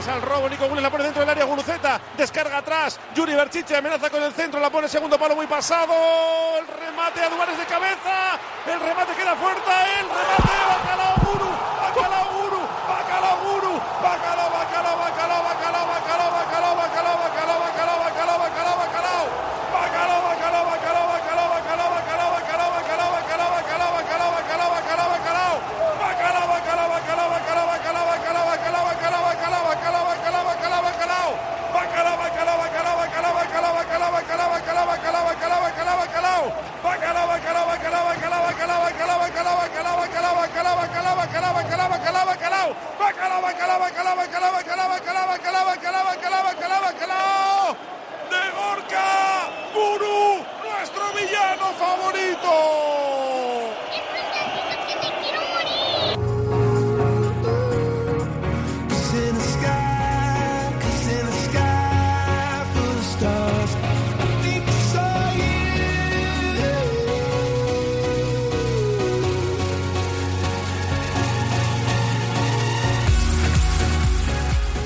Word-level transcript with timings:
Williams 0.00 0.08
al 0.08 0.22
robo. 0.22 0.48
Nico 0.48 0.64
Williams 0.64 0.82
la 0.82 0.90
pone 0.90 1.04
dentro 1.04 1.20
del 1.20 1.30
área. 1.30 1.44
Guruceta 1.44 2.00
descarga 2.16 2.58
atrás. 2.58 2.98
Yuri 3.14 3.34
Berchiche 3.34 3.76
amenaza 3.76 4.08
con 4.10 4.22
el 4.22 4.32
centro. 4.32 4.60
La 4.60 4.70
pone 4.70 4.88
segundo 4.88 5.18
palo 5.18 5.36
muy 5.36 5.46
pasado. 5.46 5.92
El 6.58 6.66
remate 6.66 7.20
a 7.20 7.28
Duares 7.28 7.58
de 7.58 7.64
cabeza. 7.66 8.38
El 8.66 8.80
remate 8.80 9.12
queda 9.12 9.34
fuerte. 9.36 9.70
El 10.00 10.08
remate. 10.08 10.40
Guru. 10.40 10.68
Bacalao 10.68 11.14
Guru. 11.24 11.79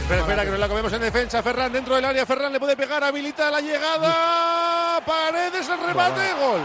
Espera, 0.05 0.21
espera, 0.21 0.45
que 0.45 0.51
nos 0.51 0.61
la 0.61 0.69
comemos 0.69 0.93
en 0.93 1.01
defensa. 1.01 1.43
Ferran 1.43 1.73
dentro 1.73 1.95
del 1.95 2.05
área. 2.05 2.27
Ferran 2.27 2.53
le 2.53 2.61
puede 2.61 2.77
pegar, 2.77 3.03
habilita 3.03 3.51
la 3.51 3.63
llegada. 3.63 5.03
Paredes, 5.05 5.67
el 5.67 5.81
remate, 5.81 6.33
gol. 6.35 6.61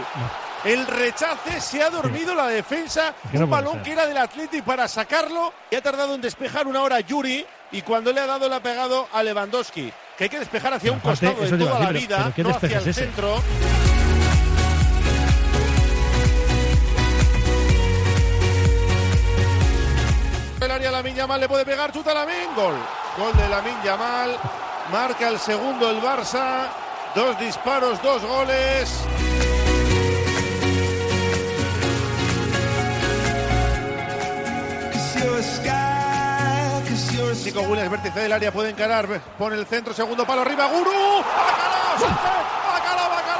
El 0.62 0.86
rechace 0.86 1.58
se 1.58 1.82
ha 1.82 1.88
dormido 1.88 2.34
la 2.34 2.48
defensa. 2.48 3.14
Un 3.32 3.48
balón 3.48 3.82
que 3.82 3.92
era 3.92 4.06
del 4.06 4.18
Athletic 4.18 4.62
para 4.62 4.86
sacarlo. 4.88 5.54
Y 5.70 5.76
ha 5.76 5.80
tardado 5.80 6.14
en 6.14 6.20
despejar 6.20 6.66
una 6.66 6.82
hora 6.82 7.00
Yuri. 7.00 7.46
Y 7.72 7.80
cuando 7.80 8.12
le 8.12 8.20
ha 8.20 8.26
dado, 8.26 8.46
le 8.46 8.56
ha 8.56 8.62
pegado 8.62 9.08
a 9.10 9.22
Lewandowski. 9.22 9.90
Que 10.18 10.24
hay 10.24 10.30
que 10.30 10.38
despejar 10.38 10.74
hacia 10.74 10.92
un 10.92 11.00
costado 11.00 11.40
de 11.40 11.56
toda 11.56 11.80
la 11.80 11.92
vida, 11.92 12.18
pero 12.24 12.34
¿qué 12.34 12.42
no 12.42 12.50
hacia 12.50 12.78
el 12.78 12.94
centro. 12.94 13.42
El 20.60 20.70
área 20.70 20.90
la 20.90 21.02
Yamal 21.02 21.40
le 21.40 21.48
puede 21.48 21.64
pegar, 21.64 21.90
chuta 21.90 22.12
la 22.12 22.24
gol. 22.24 22.74
Gol 23.16 23.36
de 23.36 23.48
la 23.48 23.62
Yamal. 23.82 24.38
Marca 24.92 25.28
el 25.28 25.38
segundo 25.38 25.90
el 25.90 26.02
Barça. 26.02 26.68
Dos 27.14 27.38
disparos, 27.38 28.02
dos 28.02 28.22
goles. 28.22 28.90
Nico 37.44 37.62
Williams, 37.62 37.90
vértice 37.90 38.20
del 38.20 38.32
área, 38.32 38.52
puede 38.52 38.70
encarar. 38.70 39.08
Pone 39.38 39.56
el 39.56 39.66
centro, 39.66 39.94
segundo 39.94 40.26
palo 40.26 40.42
arriba. 40.42 40.66
Guru. 40.66 40.90
Bacalao, 40.90 41.98
bacalao, 42.72 43.10
bacalao, 43.10 43.39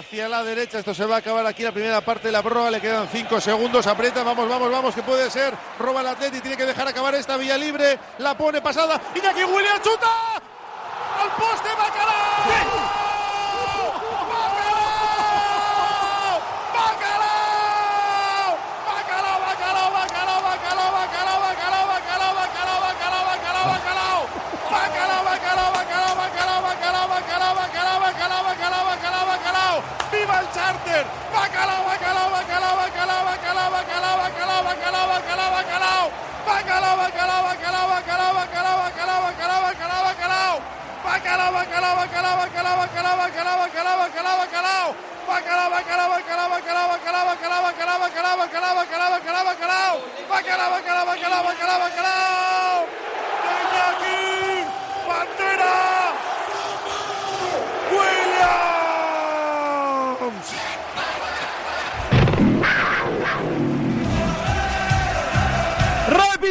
hacia 0.00 0.28
la 0.28 0.42
derecha, 0.42 0.78
esto 0.78 0.94
se 0.94 1.04
va 1.04 1.16
a 1.16 1.18
acabar 1.18 1.46
aquí 1.46 1.62
la 1.62 1.72
primera 1.72 2.00
parte 2.00 2.28
de 2.28 2.32
la 2.32 2.42
prórroga, 2.42 2.70
le 2.70 2.80
quedan 2.80 3.06
5 3.06 3.40
segundos, 3.40 3.86
aprieta, 3.86 4.22
vamos, 4.22 4.48
vamos, 4.48 4.70
vamos, 4.70 4.94
que 4.94 5.02
puede 5.02 5.30
ser, 5.30 5.54
roba 5.78 6.00
el 6.00 6.06
Atleti, 6.08 6.40
tiene 6.40 6.56
que 6.56 6.64
dejar 6.64 6.88
acabar 6.88 7.14
esta 7.14 7.36
vía 7.36 7.58
libre, 7.58 7.98
la 8.18 8.36
pone 8.36 8.62
pasada, 8.62 9.00
Iñaki 9.14 9.44
Williams 9.44 9.82
chuta, 9.82 10.08
al 11.20 11.30
poste, 11.36 11.68
Bacalao, 11.68 12.69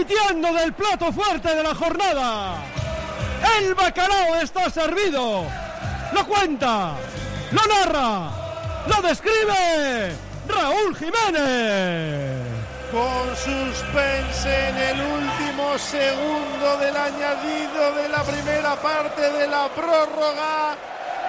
del 0.06 0.74
plato 0.74 1.12
fuerte 1.12 1.54
de 1.54 1.62
la 1.62 1.76
jornada. 1.76 2.56
El 3.60 3.76
bacalao 3.76 4.36
está 4.36 4.70
servido. 4.70 5.44
Lo 6.14 6.26
cuenta, 6.26 6.94
lo 7.52 7.62
narra, 7.68 8.32
lo 8.88 9.02
describe 9.02 10.16
Raúl 10.48 10.96
Jiménez. 10.96 12.48
Con 12.92 13.36
suspense 13.36 14.70
en 14.70 14.78
el 14.78 15.02
último 15.02 15.78
segundo 15.78 16.78
del 16.80 16.96
añadido 16.96 17.94
de 17.96 18.10
la 18.10 18.24
primera 18.24 18.76
parte 18.78 19.22
de 19.22 19.48
la 19.48 19.68
prórroga. 19.68 20.76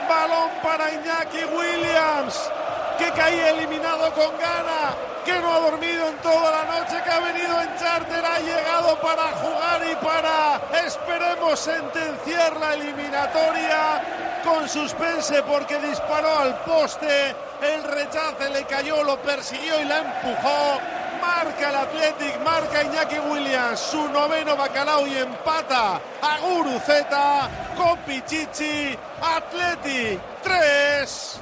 Balón 0.09 0.51
para 0.63 0.93
Iñaki 0.93 1.45
Williams, 1.45 2.51
que 3.01 3.11
caía 3.13 3.51
eliminado 3.51 4.13
con 4.13 4.31
gana, 4.39 4.95
que 5.25 5.33
no 5.41 5.55
ha 5.55 5.61
dormido 5.61 6.09
en 6.09 6.17
toda 6.19 6.51
la 6.51 6.65
noche, 6.65 7.03
que 7.03 7.11
ha 7.11 7.21
venido 7.21 7.61
en 7.63 7.77
charter, 7.79 8.23
ha 8.23 8.39
llegado 8.41 9.01
para 9.01 9.23
jugar 9.41 9.81
y 9.91 9.95
para, 10.05 10.61
esperemos, 10.87 11.59
sentenciar 11.59 12.59
la 12.59 12.75
eliminatoria 12.75 14.03
con 14.45 14.69
suspense 14.69 15.43
porque 15.45 15.79
disparó 15.79 16.41
al 16.41 16.55
poste, 16.61 17.35
el 17.63 17.85
rechace 17.85 18.51
le 18.51 18.65
cayó, 18.65 19.03
lo 19.03 19.17
persiguió 19.23 19.81
y 19.81 19.85
la 19.85 19.99
empujó. 19.99 20.79
Marca 21.23 21.69
el 21.69 21.77
Athletic, 21.77 22.41
marca 22.43 22.83
Iñaki 22.83 23.19
Williams, 23.19 23.81
su 23.81 24.09
noveno 24.09 24.57
bacalao 24.57 25.07
y 25.07 25.17
empata 25.17 26.01
a 26.21 26.39
Guruceta 26.41 27.49
con 27.77 27.99
Pichichi. 27.99 28.97
Athletic 29.23 30.19
3, 30.43 31.41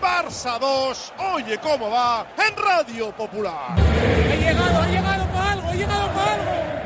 Barça 0.00 0.58
2. 0.58 1.12
Oye 1.34 1.58
cómo 1.58 1.90
va 1.90 2.26
en 2.38 2.56
Radio 2.56 3.12
Popular. 3.12 3.76
He 4.30 4.36
llegado, 4.38 4.84
he 4.84 4.90
llegado 4.90 5.26
para 5.26 5.52
algo, 5.52 5.70
he 5.72 5.76
llegado 5.76 6.08
para 6.12 6.32
algo. 6.34 6.79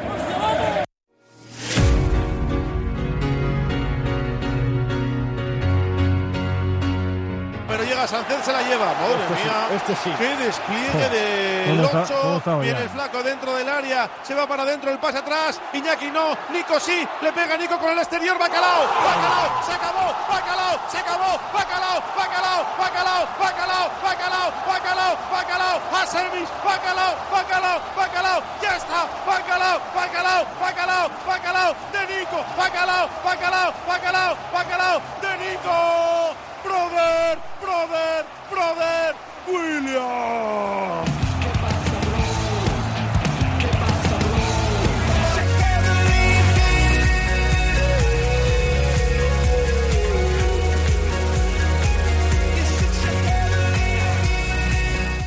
Llega 7.95 8.09
Sánchez, 8.09 8.45
se 8.45 8.53
la 8.53 8.63
lleva. 8.63 8.87
Madre 8.87 9.15
Este 9.23 9.35
sí, 9.37 9.45
mía. 9.45 9.69
este 9.77 9.97
sí. 10.03 10.11
Qué 10.19 10.37
despliegue 10.45 11.09
de 11.11 11.65
¿Cómo 11.71 11.85
está- 11.85 11.91
cómo 12.15 12.23
Loncho. 12.25 12.37
estaba 12.39 12.59
Viene 12.59 12.79
ya? 12.79 12.85
el 12.85 12.91
flaco 12.91 13.23
dentro 13.23 13.55
del 13.55 13.69
área. 13.69 14.11
Se 14.23 14.35
va 14.35 14.47
para 14.47 14.63
adentro, 14.65 14.91
el 14.91 14.99
pase 14.99 15.19
atrás. 15.19 15.61
Iñaki 15.73 16.11
no. 16.11 16.37
Nico 16.51 16.81
sí. 16.81 17.07
Le 17.23 17.33
pega 17.33 17.57
Nico 17.57 17.79
con 17.79 17.91
el 17.91 17.99
exterior. 17.99 18.37
Bacalao. 18.39 18.83
Bacalao. 19.05 19.63
Se 19.67 19.73
acabó. 19.73 20.07
Bacalao. 20.29 20.81
Se 20.91 20.99
acabó. 20.99 21.41
Bacalao. 21.55 22.03
Bacalao. 22.17 22.67
Bacalao. 22.79 23.29
Bacalao. 23.39 23.91
Bacalao. 24.03 24.53
Bacalao. 24.67 25.17
Bacalao. 25.33 25.81
A 25.95 26.07
semis. 26.07 26.49
Bacalao. 26.65 27.15
Bacalao. 27.33 27.81
Bacalao. 27.97 28.43
Ya 28.63 28.77
está. 28.77 29.07
Bacalao. 29.27 29.79
Bacalao. 29.95 30.47
Bacalao. 30.61 31.11
Bacalao. 31.27 31.75
De 31.93 32.01
Nico. 32.19 32.45
Bacalao. 32.59 33.09
Bacalao. 33.25 33.73
Bacalao. 33.87 34.37
Bacalao. 34.53 35.01
De 35.23 35.37
Nico. 35.39 36.24
Brother. 36.65 37.39
Brother. 37.61 38.25
Brother. 38.51 39.15
William. 39.47 41.05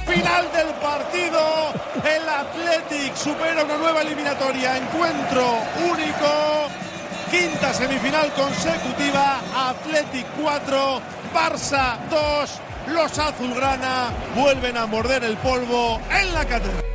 Final 0.07 0.51
del 0.51 0.74
partido, 0.81 1.74
el 2.04 2.28
Athletic 2.28 3.16
supera 3.16 3.63
una 3.63 3.78
nueva 3.78 4.01
eliminatoria, 4.01 4.78
encuentro 4.78 5.60
único, 5.92 6.68
quinta 7.30 7.72
semifinal 7.72 8.31
consecutiva, 8.33 9.40
Athletic 9.69 10.25
4, 10.42 11.01
Barça 11.33 11.97
2, 12.09 12.62
los 12.94 13.19
azulgrana 13.19 14.09
vuelven 14.35 14.77
a 14.77 14.85
morder 14.85 15.24
el 15.24 15.38
polvo 15.38 16.00
en 16.09 16.33
la 16.33 16.45
catedral. 16.45 16.87